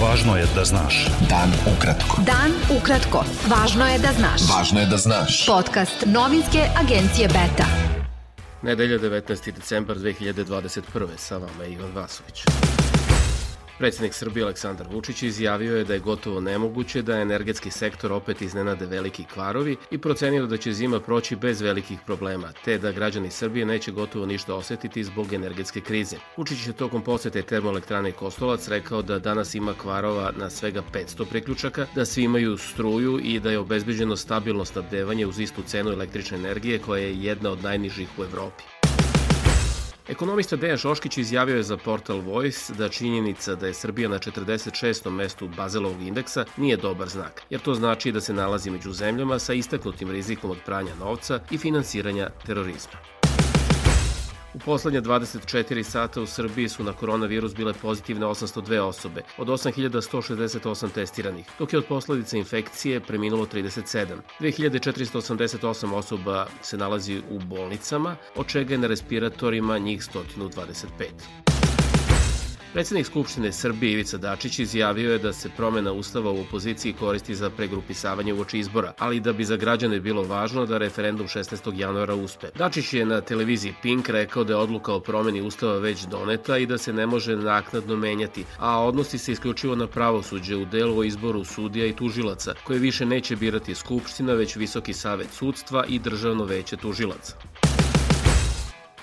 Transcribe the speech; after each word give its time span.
Važno 0.00 0.32
je 0.36 0.46
da 0.54 0.62
znaš. 0.64 1.06
Dan 1.28 1.50
ukratko. 1.68 2.22
Dan 2.24 2.54
ukratko. 2.72 3.20
Važno 3.52 3.84
je 3.84 3.98
da 4.00 4.12
znaš. 4.16 4.46
Važno 4.48 4.80
je 4.80 4.86
da 4.86 4.96
znaš. 4.96 5.42
Podcast 5.46 6.06
novinske 6.06 6.62
agencije 6.80 7.28
Beta. 7.28 7.66
Nedelja 8.62 8.98
19. 8.98 9.52
decembar 9.52 9.96
2021. 9.96 11.08
Sa 11.16 11.36
vama 11.36 11.64
je 11.64 11.72
Ivan 11.72 11.92
Vasović. 11.94 12.44
Predsednik 13.80 14.14
Srbije 14.14 14.44
Aleksandar 14.44 14.86
Vučić 14.92 15.22
izjavio 15.22 15.76
je 15.76 15.84
da 15.84 15.94
je 15.94 16.00
gotovo 16.00 16.40
nemoguće 16.40 17.02
da 17.02 17.20
energetski 17.20 17.70
sektor 17.70 18.12
opet 18.12 18.42
iznenade 18.42 18.86
veliki 18.86 19.24
kvarovi 19.24 19.76
i 19.90 19.98
procenio 19.98 20.46
da 20.46 20.56
će 20.56 20.72
zima 20.72 21.00
proći 21.00 21.36
bez 21.36 21.60
velikih 21.60 21.98
problema, 22.06 22.52
te 22.64 22.78
da 22.78 22.92
građani 22.92 23.30
Srbije 23.30 23.66
neće 23.66 23.92
gotovo 23.92 24.26
ništa 24.26 24.54
osetiti 24.54 25.04
zbog 25.04 25.32
energetske 25.32 25.80
krize. 25.80 26.16
Vučić 26.36 26.66
je 26.66 26.72
tokom 26.72 27.02
posete 27.02 27.42
termoelektrane 27.42 28.12
Kostolac 28.12 28.68
rekao 28.68 29.02
da 29.02 29.18
danas 29.18 29.54
ima 29.54 29.74
kvarova 29.74 30.32
na 30.36 30.50
svega 30.50 30.82
500 30.92 31.24
priključaka, 31.30 31.86
da 31.94 32.04
svi 32.04 32.22
imaju 32.22 32.56
struju 32.56 33.18
i 33.22 33.40
da 33.40 33.50
je 33.50 33.58
obezbeđeno 33.58 34.16
stabilno 34.16 34.64
snabdevanje 34.64 35.26
uz 35.26 35.40
istu 35.40 35.62
cenu 35.62 35.90
električne 35.90 36.38
energije 36.38 36.78
koja 36.78 37.02
je 37.02 37.22
jedna 37.22 37.50
od 37.50 37.62
najnižih 37.62 38.08
u 38.18 38.24
Evropi. 38.24 38.79
Ekonomista 40.10 40.56
Dejan 40.56 40.78
Šoškić 40.78 41.18
izjavio 41.18 41.56
je 41.56 41.62
za 41.62 41.76
portal 41.76 42.20
Voice 42.20 42.72
da 42.74 42.88
činjenica 42.88 43.54
da 43.54 43.66
je 43.66 43.74
Srbija 43.74 44.08
na 44.08 44.18
46. 44.18 45.10
mestu 45.10 45.48
Bazelovog 45.56 46.02
indeksa 46.02 46.44
nije 46.56 46.76
dobar 46.76 47.08
znak, 47.08 47.42
jer 47.50 47.60
to 47.60 47.74
znači 47.74 48.12
da 48.12 48.20
se 48.20 48.34
nalazi 48.34 48.70
među 48.70 48.92
zemljama 48.92 49.38
sa 49.38 49.52
istaknutim 49.52 50.10
rizikom 50.10 50.50
od 50.50 50.58
pranja 50.66 50.94
novca 50.94 51.40
i 51.50 51.58
finansiranja 51.58 52.30
terorizma. 52.46 53.19
U 54.54 54.58
poslednje 54.58 55.00
24 55.00 55.82
sata 55.82 56.20
u 56.20 56.26
Srbiji 56.26 56.68
su 56.68 56.84
na 56.84 56.92
koronavirus 56.92 57.54
bile 57.54 57.72
pozitivne 57.72 58.26
802 58.26 58.80
osobe, 58.80 59.22
od 59.38 59.48
8168 59.48 60.90
testiranih, 60.90 61.46
dok 61.58 61.72
je 61.72 61.78
od 61.78 61.84
posledica 61.84 62.36
infekcije 62.36 63.00
preminulo 63.00 63.46
37. 63.46 64.06
2488 64.40 65.94
osoba 65.94 66.46
se 66.62 66.76
nalazi 66.76 67.22
u 67.30 67.38
bolnicama, 67.38 68.16
od 68.36 68.46
čega 68.46 68.74
je 68.74 68.78
na 68.78 68.86
respiratorima 68.86 69.78
njih 69.78 70.02
125. 70.36 71.69
Predsednik 72.72 73.06
Skupštine 73.06 73.52
Srbije 73.52 73.92
Ivica 73.92 74.16
Dačić 74.16 74.58
izjavio 74.58 75.12
je 75.12 75.18
da 75.18 75.32
se 75.32 75.48
promena 75.56 75.92
Ustava 75.92 76.30
u 76.30 76.40
opoziciji 76.40 76.92
koristi 76.92 77.34
za 77.34 77.50
pregrupisavanje 77.50 78.34
uoči 78.34 78.58
izbora, 78.58 78.92
ali 78.98 79.20
da 79.20 79.32
bi 79.32 79.44
za 79.44 79.56
građane 79.56 80.00
bilo 80.00 80.22
važno 80.22 80.66
da 80.66 80.78
referendum 80.78 81.26
16. 81.26 81.78
januara 81.78 82.14
uspe. 82.14 82.46
Dačić 82.54 82.92
je 82.92 83.04
na 83.04 83.20
televiziji 83.20 83.74
Pink 83.82 84.08
rekao 84.08 84.44
da 84.44 84.52
je 84.52 84.56
odluka 84.56 84.92
o 84.92 85.00
promeni 85.00 85.40
Ustava 85.40 85.78
već 85.78 86.02
doneta 86.06 86.58
i 86.58 86.66
da 86.66 86.78
se 86.78 86.92
ne 86.92 87.06
može 87.06 87.36
naknadno 87.36 87.96
menjati, 87.96 88.44
a 88.58 88.84
odnosi 88.84 89.18
se 89.18 89.32
isključivo 89.32 89.74
na 89.74 89.86
pravosuđe 89.86 90.56
u 90.56 90.64
delu 90.64 90.98
o 90.98 91.04
izboru 91.04 91.44
sudija 91.44 91.86
i 91.86 91.96
tužilaca, 91.96 92.54
koje 92.64 92.78
više 92.78 93.06
neće 93.06 93.36
birati 93.36 93.74
Skupština, 93.74 94.32
već 94.32 94.56
Visoki 94.56 94.92
savet 94.92 95.28
sudstva 95.32 95.84
i 95.88 95.98
Državno 95.98 96.44
veće 96.44 96.76
tužilaca. 96.76 97.34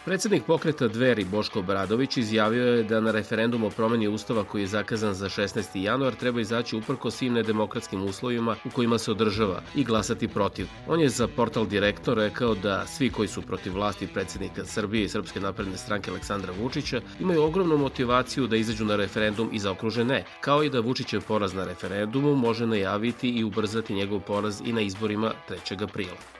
Predsednik 0.08 0.44
pokreta 0.44 0.88
Dveri 0.88 1.26
Boško 1.26 1.62
Bradović 1.62 2.18
izjavio 2.18 2.66
je 2.66 2.84
da 2.84 3.00
na 3.00 3.12
referendum 3.12 3.64
o 3.64 3.70
promeni 3.70 4.08
ustava 4.08 4.44
koji 4.44 4.62
je 4.62 4.68
zakazan 4.68 5.14
za 5.14 5.30
16. 5.30 5.82
januar 5.82 6.16
treba 6.16 6.42
izaći 6.42 6.76
uprko 6.76 7.12
svim 7.12 7.34
nedemokratskim 7.34 8.04
uslovima 8.04 8.56
u 8.66 8.70
kojima 8.70 8.98
se 8.98 9.12
održava 9.12 9.62
i 9.76 9.84
glasati 9.84 10.28
protiv. 10.28 10.68
On 10.88 11.00
je 11.00 11.10
za 11.10 11.28
portal 11.28 11.66
Direktno 11.66 12.14
rekao 12.14 12.56
da 12.56 12.86
svi 12.86 13.10
koji 13.10 13.28
su 13.28 13.42
protiv 13.42 13.74
vlasti 13.74 14.08
predsednika 14.08 14.66
Srbije 14.66 15.04
i 15.06 15.10
Srpske 15.10 15.40
napredne 15.40 15.78
stranke 15.78 16.12
Aleksandra 16.12 16.54
Vučića 16.62 17.02
imaju 17.20 17.44
ogromnu 17.44 17.78
motivaciju 17.78 18.48
da 18.48 18.56
izađu 18.56 18.86
na 18.86 18.96
referendum 18.96 19.50
i 19.54 19.60
zaokruže 19.60 20.04
ne, 20.04 20.24
kao 20.42 20.64
i 20.64 20.70
da 20.70 20.80
Vučićev 20.80 21.22
poraz 21.22 21.54
na 21.54 21.66
referendumu 21.66 22.36
može 22.36 22.68
najaviti 22.68 23.30
i 23.30 23.44
ubrzati 23.44 23.94
njegov 23.94 24.20
poraz 24.20 24.62
i 24.66 24.74
na 24.74 24.82
izborima 24.82 25.32
3. 25.50 25.84
aprila. 25.84 26.37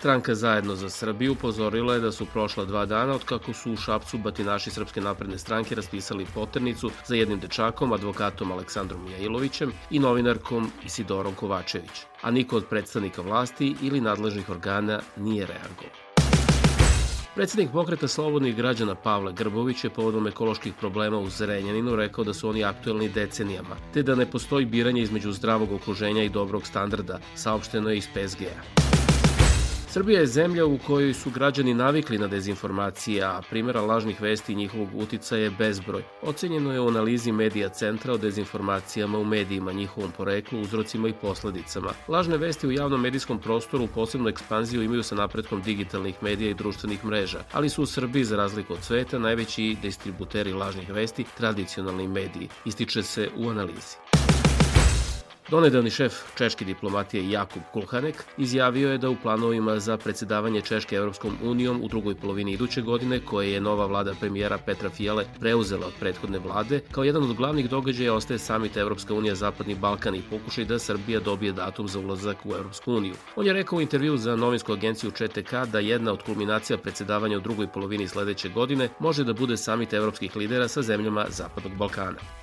Stranka 0.00 0.34
Zajedno 0.34 0.74
za 0.76 0.90
Srbiju 0.90 1.32
upozorila 1.32 1.94
je 1.94 2.00
da 2.00 2.12
su 2.12 2.26
prošla 2.26 2.64
dva 2.64 2.86
dana 2.86 3.14
od 3.14 3.24
kako 3.24 3.52
su 3.52 3.72
u 3.72 3.76
Šapcu 3.76 4.18
batinaši 4.18 4.70
Srpske 4.70 5.00
napredne 5.00 5.38
stranke 5.38 5.74
raspisali 5.74 6.26
poternicu 6.34 6.90
za 7.06 7.14
jednim 7.14 7.40
dečakom, 7.40 7.92
advokatom 7.92 8.52
Aleksandrom 8.52 9.06
Jailovićem 9.12 9.72
i 9.90 9.98
novinarkom 9.98 10.70
Isidorom 10.84 11.34
Kovačević, 11.34 12.00
a 12.22 12.30
niko 12.30 12.56
od 12.56 12.66
predstavnika 12.66 13.22
vlasti 13.22 13.76
ili 13.82 14.00
nadležnih 14.00 14.50
organa 14.50 15.00
nije 15.16 15.46
reagovao. 15.46 16.10
Predsednik 17.34 17.70
pokreta 17.72 18.08
slobodnih 18.08 18.56
građana 18.56 18.94
Pavle 18.94 19.32
Grbović 19.32 19.84
je 19.84 19.90
povodom 19.90 20.26
ekoloških 20.26 20.74
problema 20.80 21.18
u 21.18 21.28
Zrenjaninu 21.28 21.96
rekao 21.96 22.24
da 22.24 22.34
su 22.34 22.48
oni 22.48 22.64
aktuelni 22.64 23.08
decenijama, 23.08 23.76
te 23.94 24.02
da 24.02 24.14
ne 24.14 24.30
postoji 24.30 24.66
biranje 24.66 25.02
između 25.02 25.32
zdravog 25.32 25.72
okruženja 25.72 26.22
i 26.22 26.28
dobrog 26.28 26.66
standarda, 26.66 27.18
saopšteno 27.34 27.90
je 27.90 27.96
iz 27.96 28.06
PSG-a. 28.06 28.89
Srbija 29.92 30.20
je 30.20 30.26
zemlja 30.26 30.66
u 30.66 30.78
kojoj 30.78 31.14
su 31.14 31.30
građani 31.30 31.74
navikli 31.74 32.18
na 32.18 32.26
dezinformacije, 32.26 33.24
a 33.24 33.42
primjera 33.50 33.80
lažnih 33.80 34.20
vesti 34.20 34.52
i 34.52 34.56
njihovog 34.56 34.88
uticaja 34.94 35.42
je 35.42 35.50
bezbroj. 35.50 36.02
Ocenjeno 36.22 36.72
je 36.72 36.80
u 36.80 36.88
analizi 36.88 37.32
medija 37.32 37.68
centra 37.68 38.12
o 38.12 38.18
dezinformacijama 38.18 39.18
u 39.18 39.24
medijima, 39.24 39.72
njihovom 39.72 40.12
poreklu, 40.12 40.60
uzrocima 40.60 41.08
i 41.08 41.12
posledicama. 41.12 41.90
Lažne 42.08 42.36
vesti 42.36 42.66
u 42.66 42.72
javnom 42.72 43.00
medijskom 43.00 43.38
prostoru 43.38 43.86
posebno 43.94 44.28
ekspanziju 44.28 44.82
imaju 44.82 45.02
sa 45.02 45.14
napretkom 45.14 45.62
digitalnih 45.62 46.22
medija 46.22 46.50
i 46.50 46.54
društvenih 46.54 47.04
mreža, 47.04 47.44
ali 47.52 47.68
su 47.68 47.82
u 47.82 47.86
Srbiji, 47.86 48.24
za 48.24 48.36
razliku 48.36 48.72
od 48.72 48.82
sveta, 48.82 49.18
najveći 49.18 49.76
distributeri 49.82 50.52
lažnih 50.52 50.92
vesti 50.92 51.24
tradicionalni 51.36 52.08
mediji, 52.08 52.48
ističe 52.64 53.02
se 53.02 53.28
u 53.36 53.48
analizi. 53.48 54.09
Donedavni 55.50 55.90
šef 55.90 56.14
češke 56.38 56.64
diplomatije 56.64 57.30
Jakub 57.30 57.62
Kulhanek 57.72 58.24
izjavio 58.38 58.90
je 58.92 58.98
da 58.98 59.10
u 59.10 59.16
planovima 59.22 59.78
za 59.80 59.96
predsedavanje 59.96 60.60
Češke 60.60 60.96
Evropskom 60.96 61.38
unijom 61.42 61.80
u 61.82 61.88
drugoj 61.88 62.14
polovini 62.14 62.52
iduće 62.52 62.82
godine, 62.82 63.20
koje 63.20 63.52
je 63.52 63.60
nova 63.60 63.86
vlada 63.86 64.14
premijera 64.20 64.58
Petra 64.58 64.90
Fijele 64.90 65.24
preuzela 65.40 65.86
od 65.86 65.92
prethodne 66.00 66.38
vlade, 66.38 66.80
kao 66.92 67.04
jedan 67.04 67.22
od 67.22 67.36
glavnih 67.36 67.70
događaja 67.70 68.14
ostaje 68.14 68.38
samit 68.38 68.76
Evropska 68.76 69.14
unija 69.14 69.34
Zapadni 69.34 69.74
Balkan 69.74 70.14
i 70.14 70.22
pokušaj 70.30 70.64
da 70.64 70.78
Srbija 70.78 71.20
dobije 71.20 71.52
datum 71.52 71.88
za 71.88 71.98
ulazak 71.98 72.46
u 72.46 72.54
Evropsku 72.54 72.92
uniju. 72.92 73.14
On 73.36 73.46
je 73.46 73.52
rekao 73.52 73.78
u 73.78 73.82
intervju 73.82 74.16
za 74.16 74.36
novinsku 74.36 74.72
agenciju 74.72 75.10
ČTK 75.10 75.52
da 75.72 75.78
jedna 75.78 76.12
od 76.12 76.22
kulminacija 76.22 76.78
predsedavanja 76.78 77.36
u 77.36 77.40
drugoj 77.40 77.66
polovini 77.66 78.08
sledeće 78.08 78.48
godine 78.48 78.88
može 78.98 79.24
da 79.24 79.32
bude 79.32 79.56
samit 79.56 79.92
evropskih 79.92 80.36
lidera 80.36 80.68
sa 80.68 80.82
zemljama 80.82 81.26
Zapadnog 81.28 81.74
Balkana. 81.76 82.39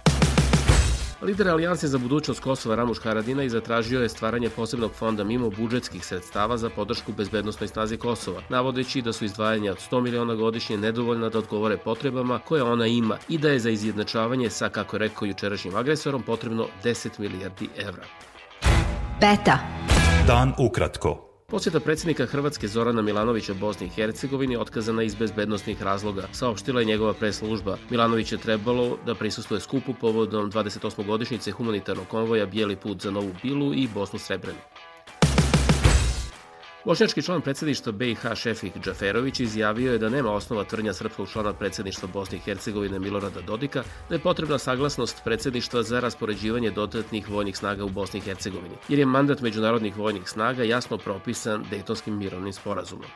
Lider 1.21 1.49
Alijanse 1.49 1.87
za 1.87 1.97
budućnost 1.97 2.39
Kosova 2.39 2.75
Ramuš 2.75 2.99
Haradina 2.99 3.49
zatražio 3.49 4.01
je 4.01 4.09
stvaranje 4.09 4.49
posebnog 4.49 4.91
fonda 4.91 5.23
mimo 5.23 5.49
budžetskih 5.49 6.05
sredstava 6.05 6.57
za 6.57 6.69
podršku 6.69 7.11
bezbednostnoj 7.11 7.67
snazi 7.67 7.97
Kosova, 7.97 8.41
navodeći 8.49 9.01
da 9.01 9.13
su 9.13 9.25
izdvajanja 9.25 9.71
od 9.71 9.77
100 9.91 10.01
miliona 10.01 10.35
godišnje 10.35 10.77
nedovoljna 10.77 11.29
da 11.29 11.37
odgovore 11.37 11.77
potrebama 11.77 12.39
koje 12.39 12.63
ona 12.63 12.87
ima 12.87 13.17
i 13.29 13.37
da 13.37 13.49
je 13.49 13.59
za 13.59 13.69
izjednačavanje 13.69 14.49
sa, 14.49 14.69
kako 14.69 14.95
je 14.95 14.99
rekao 14.99 15.25
jučerašnjim 15.25 15.75
agresorom, 15.75 16.23
potrebno 16.23 16.67
10 16.83 17.19
milijardi 17.19 17.69
evra. 17.77 18.05
Beta. 19.21 19.59
Dan 20.27 20.53
ukratko. 20.57 21.26
Posjeta 21.51 21.79
predsjednika 21.79 22.25
Hrvatske 22.25 22.67
Zorana 22.67 23.01
Milanovića 23.01 23.53
Bosni 23.53 23.87
i 23.87 23.89
Hercegovini 23.89 24.57
otkazana 24.57 25.03
iz 25.03 25.15
bezbednostnih 25.15 25.81
razloga, 25.81 26.27
saopštila 26.31 26.79
je 26.79 26.85
njegova 26.85 27.13
preslužba. 27.13 27.77
Milanović 27.89 28.31
je 28.31 28.37
trebalo 28.37 28.97
da 29.05 29.15
prisustuje 29.15 29.59
skupu 29.59 29.93
povodom 29.93 30.51
28. 30.51 31.05
godišnjice 31.05 31.51
humanitarnog 31.51 32.07
konvoja 32.07 32.45
Bijeli 32.45 32.75
put 32.75 33.01
za 33.01 33.11
Novu 33.11 33.31
Bilu 33.43 33.73
i 33.73 33.87
Bosnu 33.93 34.19
Srebrenu. 34.19 34.59
Bošnjački 36.87 37.21
član 37.21 37.41
predsedništva 37.41 37.91
BiH 37.91 38.19
Šefik 38.35 38.73
Džaferović 38.83 39.39
izjavio 39.39 39.91
je 39.91 39.97
da 39.97 40.09
nema 40.09 40.31
osnova 40.31 40.63
tvrdnja 40.63 40.93
srpskog 40.93 41.29
člana 41.29 41.53
predsedništva 41.53 42.09
Bosne 42.13 42.37
i 42.37 42.41
Hercegovine 42.41 42.99
Milorada 42.99 43.41
Dodika 43.41 43.83
da 44.09 44.15
je 44.15 44.19
potrebna 44.19 44.57
saglasnost 44.57 45.21
predsedništva 45.23 45.83
za 45.83 45.99
raspoređivanje 45.99 46.71
dodatnih 46.71 47.29
vojnih 47.29 47.57
snaga 47.57 47.85
u 47.85 47.89
Bosni 47.89 48.19
i 48.19 48.23
Hercegovini, 48.23 48.75
jer 48.89 48.99
je 48.99 49.05
mandat 49.05 49.41
međunarodnih 49.41 49.97
vojnih 49.97 50.29
snaga 50.29 50.63
jasno 50.63 50.97
propisan 50.97 51.65
Dejtonskim 51.69 52.17
mirovnim 52.17 52.53
sporazumom. 52.53 53.07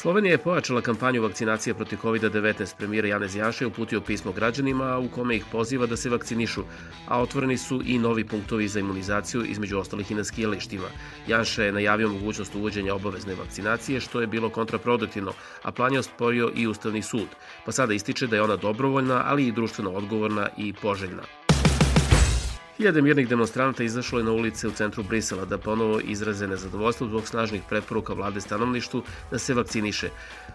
Slovenija 0.00 0.32
je 0.32 0.38
pojačala 0.38 0.80
kampanju 0.80 1.22
vakcinacije 1.22 1.74
protiv 1.74 1.98
COVID-19. 2.02 2.76
Premijer 2.76 3.04
Janez 3.04 3.34
Janša 3.36 3.64
je 3.64 3.66
uputio 3.66 4.00
pismo 4.00 4.32
građanima 4.32 4.98
u 4.98 5.08
kome 5.08 5.36
ih 5.36 5.44
poziva 5.52 5.86
da 5.86 5.96
se 5.96 6.10
vakcinišu, 6.10 6.62
a 7.08 7.20
otvoreni 7.20 7.58
su 7.58 7.82
i 7.84 7.98
novi 7.98 8.24
punktovi 8.24 8.68
za 8.68 8.80
imunizaciju, 8.80 9.44
između 9.44 9.78
ostalih 9.78 10.10
i 10.10 10.14
na 10.14 10.24
skijalištima. 10.24 10.88
Janša 11.26 11.64
je 11.64 11.72
najavio 11.72 12.08
mogućnost 12.08 12.54
uvođenja 12.54 12.94
obavezne 12.94 13.34
vakcinacije, 13.34 14.00
što 14.00 14.20
je 14.20 14.26
bilo 14.26 14.48
kontraproduktivno, 14.48 15.32
a 15.62 15.72
plan 15.72 15.92
je 15.92 15.98
osporio 15.98 16.50
i 16.56 16.66
Ustavni 16.66 17.02
sud, 17.02 17.28
pa 17.66 17.72
sada 17.72 17.94
ističe 17.94 18.26
da 18.26 18.36
je 18.36 18.42
ona 18.42 18.56
dobrovoljna, 18.56 19.22
ali 19.26 19.46
i 19.46 19.52
društveno 19.52 19.90
odgovorna 19.90 20.48
i 20.56 20.72
poželjna. 20.72 21.22
Hiljade 22.80 23.02
mirnih 23.02 23.28
demonstranta 23.28 23.84
izašlo 23.84 24.18
je 24.18 24.24
na 24.24 24.32
ulice 24.32 24.68
u 24.68 24.70
centru 24.70 25.02
Brisela 25.02 25.44
da 25.44 25.58
ponovo 25.58 26.00
izraze 26.00 26.46
nezadovoljstvo 26.48 27.06
zbog 27.06 27.26
snažnih 27.28 27.62
preporuka 27.68 28.12
vlade 28.12 28.40
stanovništu 28.40 29.02
da 29.30 29.38
se 29.38 29.54
vakciniše, 29.54 30.08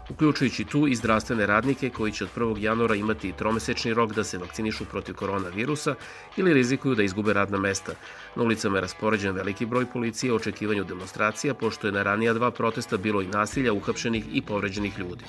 uključujući 0.10 0.63
tu 0.63 0.88
i 0.88 0.95
zdravstvene 0.95 1.45
radnike 1.45 1.89
koji 1.89 2.12
će 2.12 2.24
od 2.24 2.30
1. 2.36 2.57
januara 2.60 2.95
imati 2.95 3.31
tromesečni 3.31 3.94
rok 3.94 4.13
da 4.13 4.24
se 4.24 4.38
vakcinišu 4.38 4.86
protiv 4.86 5.16
koronavirusa 5.16 5.95
ili 6.38 6.54
rizikuju 6.54 6.95
da 6.95 7.04
izgube 7.04 7.33
radna 7.33 7.57
mesta. 7.57 7.94
Na 8.36 8.44
ulicama 8.44 8.77
je 8.77 8.81
raspoređen 8.81 9.36
veliki 9.36 9.66
broj 9.66 9.86
policije 9.86 10.33
u 10.33 10.36
očekivanju 10.36 10.83
demonstracija, 10.83 11.54
pošto 11.54 11.88
je 11.88 11.94
na 11.94 12.04
ranija 12.04 12.33
dva 12.33 12.51
protesta 12.51 12.98
bilo 12.98 13.22
i 13.22 13.27
nasilja, 13.27 13.74
uhapšenih 13.74 14.25
i 14.33 14.42
povređenih 14.42 15.00
ljudi. 15.00 15.25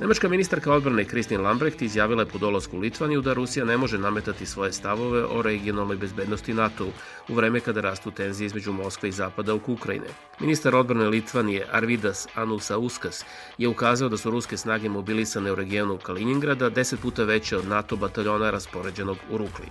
Nemačka 0.00 0.28
ministarka 0.28 0.72
odbrane 0.72 1.04
Kristin 1.04 1.40
Lambrecht 1.40 1.82
izjavila 1.82 2.22
je 2.22 2.28
po 2.28 2.38
dolasku 2.38 2.76
u 2.76 2.80
Litvaniju 2.80 3.20
da 3.20 3.32
Rusija 3.32 3.64
ne 3.64 3.76
može 3.76 3.98
nametati 3.98 4.46
svoje 4.46 4.72
stavove 4.72 5.24
o 5.24 5.42
regionalnoj 5.42 5.96
bezbednosti 5.96 6.54
NATO 6.54 6.86
u 7.28 7.34
vreme 7.34 7.60
kada 7.60 7.80
rastu 7.80 8.10
tenzije 8.10 8.46
između 8.46 8.72
Moskve 8.72 9.08
i 9.08 9.12
Zapada 9.12 9.54
oko 9.54 9.72
Ukrajine. 9.72 10.06
Ministar 10.40 10.74
odbrane 10.74 11.08
Litvanije 11.08 11.66
Arvidas 11.70 12.28
Anusauskas 12.34 13.24
je 13.58 13.68
ukazao 13.68 14.08
da 14.08 14.16
su 14.16 14.30
ruske 14.30 14.56
snage 14.56 14.88
mobilisane 14.88 15.52
u 15.52 15.54
regionu 15.54 15.98
Kaliningrada 15.98 16.68
deset 16.68 17.00
puta 17.00 17.24
veće 17.24 17.56
od 17.56 17.68
NATO 17.68 17.96
bataljona 17.96 18.50
raspoređenog 18.50 19.18
u 19.30 19.38
Rukli. 19.38 19.66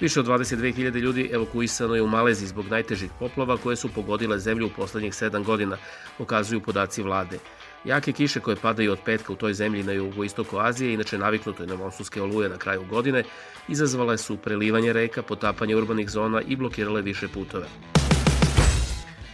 Više 0.00 0.20
od 0.20 0.26
22.000 0.26 0.98
ljudi 0.98 1.30
evakuisano 1.32 1.94
je 1.94 2.02
u 2.02 2.06
Maleziji 2.06 2.48
zbog 2.48 2.68
najtežih 2.68 3.10
poplava 3.18 3.56
koje 3.56 3.76
su 3.76 3.88
pogodile 3.88 4.38
zemlju 4.38 4.66
u 4.66 4.70
poslednjih 4.76 5.14
sedam 5.14 5.44
godina, 5.44 5.76
pokazuju 6.18 6.60
podaci 6.60 7.02
vlade. 7.02 7.38
Jake 7.84 8.12
kiše 8.12 8.40
koje 8.40 8.56
padaju 8.56 8.92
od 8.92 8.98
petka 9.04 9.32
u 9.32 9.36
toj 9.36 9.54
zemlji 9.54 9.82
na 9.82 9.92
jugu 9.92 10.24
istoku 10.24 10.58
Azije, 10.58 10.94
inače 10.94 11.18
naviknutoj 11.18 11.66
na 11.66 11.76
monsunske 11.76 12.22
oluje 12.22 12.48
na 12.48 12.56
kraju 12.56 12.84
godine, 12.90 13.24
izazvale 13.68 14.18
su 14.18 14.36
prelivanje 14.36 14.92
reka, 14.92 15.22
potapanje 15.22 15.76
urbanih 15.76 16.10
zona 16.10 16.42
i 16.42 16.56
blokirale 16.56 17.02
više 17.02 17.28
putove. 17.28 17.66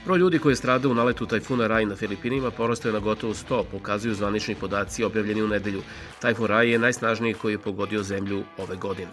Broj 0.05 0.19
ljudi 0.19 0.39
koji 0.39 0.53
je 0.53 0.57
stradao 0.57 0.91
u 0.91 0.95
naletu 0.95 1.27
tajfuna 1.27 1.67
Rai 1.67 1.87
na 1.87 1.97
Filipinima 1.97 2.51
porastao 2.51 2.89
je 2.89 2.93
na 2.93 2.99
gotovo 2.99 3.35
100, 3.35 3.63
pokazuju 3.71 4.15
zvanični 4.15 4.55
podaci 4.55 5.05
objavljeni 5.05 5.43
u 5.43 5.49
nedelju. 5.49 5.83
Tajfun 6.21 6.47
Rai 6.47 6.71
je 6.71 6.79
najsnažniji 6.79 7.35
koji 7.35 7.53
je 7.53 7.59
pogodio 7.59 8.03
zemlju 8.03 8.45
ove 8.59 8.77
godine. 8.77 9.13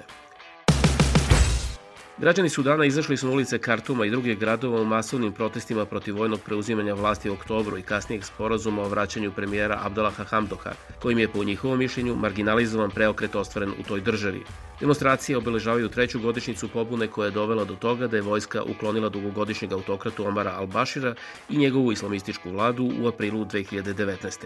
Građani 2.21 2.49
Sudana 2.49 2.85
izašli 2.85 3.17
su 3.17 3.27
na 3.27 3.33
ulice 3.33 3.57
Kartuma 3.57 4.05
i 4.05 4.09
drugih 4.09 4.39
gradova 4.39 4.81
u 4.81 4.85
masovnim 4.85 5.33
protestima 5.33 5.85
protiv 5.85 6.17
vojnog 6.17 6.39
preuzimanja 6.45 6.93
vlasti 6.93 7.29
u 7.29 7.33
oktobru 7.33 7.77
i 7.77 7.81
kasnijeg 7.81 8.23
sporazuma 8.23 8.81
o 8.81 8.89
vraćanju 8.89 9.31
premijera 9.31 9.79
Abdallaha 9.83 10.23
Hamdoka, 10.23 10.71
kojim 10.99 11.19
je 11.19 11.27
po 11.27 11.43
njihovom 11.43 11.79
mišljenju 11.79 12.15
marginalizovan 12.15 12.91
preokret 12.91 13.35
ostvaren 13.35 13.71
u 13.79 13.83
toj 13.83 14.01
državi. 14.01 14.43
Demonstracije 14.79 15.37
obeležavaju 15.37 15.89
treću 15.89 16.19
godišnicu 16.19 16.67
pobune 16.67 17.07
koja 17.07 17.25
je 17.25 17.31
dovela 17.31 17.65
do 17.65 17.75
toga 17.75 18.07
da 18.07 18.17
je 18.17 18.21
vojska 18.21 18.63
uklonila 18.63 19.09
dugogodišnjeg 19.09 19.71
autokratu 19.73 20.27
Omara 20.27 20.57
al-Bashira 20.59 21.15
i 21.49 21.57
njegovu 21.57 21.91
islamističku 21.91 22.51
vladu 22.51 22.91
u 23.01 23.07
aprilu 23.07 23.45
2019. 23.45 24.45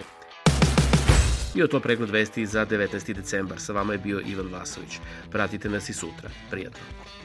Bio 1.56 1.68
to 1.68 1.80
pregled 1.80 2.10
vesti 2.10 2.46
za 2.46 2.66
19. 2.66 3.14
decembar. 3.14 3.60
Sa 3.60 3.74
vama 3.74 3.94
je 3.94 4.00
bio 4.00 4.22
Ivan 4.26 4.48
Vasović. 4.48 5.00
Pratite 5.32 5.70
nas 5.70 5.90
i 5.90 5.94
sutra. 5.94 6.30
Prijatno. 6.52 7.25